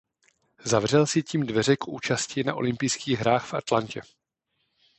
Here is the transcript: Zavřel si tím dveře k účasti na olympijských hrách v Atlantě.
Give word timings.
Zavřel 0.63 1.05
si 1.07 1.23
tím 1.23 1.45
dveře 1.45 1.77
k 1.77 1.87
účasti 1.87 2.43
na 2.43 2.55
olympijských 2.55 3.19
hrách 3.19 3.45
v 3.45 3.53
Atlantě. 3.53 4.01